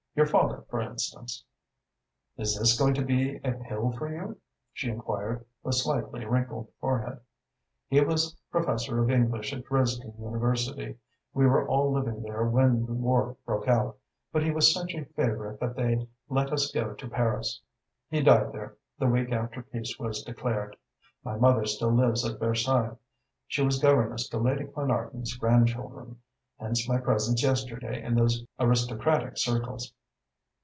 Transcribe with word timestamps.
"Your 0.13 0.25
father, 0.25 0.65
for 0.69 0.81
instance?" 0.81 1.45
"Is 2.35 2.57
this 2.59 2.77
going 2.77 2.93
to 2.95 3.01
be 3.01 3.37
a 3.45 3.53
pill 3.53 3.93
for 3.93 4.13
you?" 4.13 4.37
she 4.73 4.89
enquired, 4.89 5.45
with 5.63 5.75
slightly 5.75 6.25
wrinkled 6.25 6.67
forehead. 6.81 7.21
"He 7.87 8.01
was 8.01 8.35
professor 8.51 9.01
of 9.01 9.09
English 9.09 9.53
at 9.53 9.63
Dresden 9.63 10.13
University. 10.19 10.97
We 11.33 11.45
were 11.47 11.65
all 11.65 11.93
living 11.93 12.23
there 12.23 12.43
when 12.43 12.85
the 12.85 12.93
war 12.93 13.37
broke 13.45 13.69
out, 13.69 13.97
but 14.33 14.43
he 14.43 14.51
was 14.51 14.73
such 14.73 14.93
a 14.95 15.05
favourite 15.05 15.61
that 15.61 15.77
they 15.77 16.05
let 16.27 16.51
us 16.51 16.69
go 16.73 16.93
to 16.93 17.09
Paris. 17.09 17.61
He 18.09 18.21
died 18.21 18.51
there, 18.51 18.75
the 18.99 19.07
week 19.07 19.31
after 19.31 19.63
peace 19.63 19.97
was 19.97 20.23
declared. 20.23 20.75
My 21.23 21.37
mother 21.37 21.63
still 21.65 21.93
lives 21.95 22.29
at 22.29 22.37
Versailles. 22.37 22.97
She 23.47 23.63
was 23.63 23.79
governess 23.79 24.27
to 24.27 24.39
Lady 24.39 24.65
Clanarton's 24.65 25.37
grandchildren, 25.37 26.19
hence 26.59 26.85
my 26.87 26.97
presence 26.99 27.41
yesterday 27.41 28.03
in 28.03 28.15
those 28.15 28.43
aristocratic 28.59 29.37
circles." 29.37 29.93